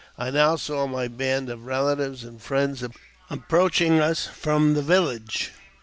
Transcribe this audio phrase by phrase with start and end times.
[0.17, 2.83] I now saw my band of relatives and friends
[3.29, 5.51] approaching us from the: village.